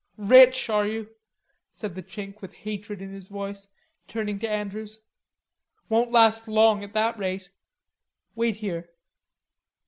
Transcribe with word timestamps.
"Rich, 0.17 0.67
are 0.67 0.87
you?" 0.87 1.11
said 1.71 1.93
the 1.93 2.01
Chink 2.01 2.41
with 2.41 2.53
hatred 2.55 3.03
in 3.03 3.13
his 3.13 3.27
voice, 3.27 3.67
turning 4.07 4.39
to 4.39 4.49
Andrews. 4.49 5.01
"Won't 5.89 6.09
last 6.11 6.47
long 6.47 6.83
at 6.83 6.93
that 6.93 7.19
rate. 7.19 7.51
Wait 8.33 8.55
here." 8.55 8.89